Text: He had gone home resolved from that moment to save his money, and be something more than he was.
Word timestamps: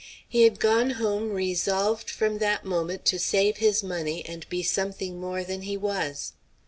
He 0.27 0.41
had 0.45 0.59
gone 0.59 0.89
home 0.99 1.29
resolved 1.29 2.09
from 2.09 2.39
that 2.39 2.65
moment 2.65 3.05
to 3.05 3.19
save 3.19 3.57
his 3.57 3.83
money, 3.83 4.25
and 4.25 4.49
be 4.49 4.63
something 4.63 5.19
more 5.19 5.43
than 5.43 5.61
he 5.61 5.77
was. 5.77 6.33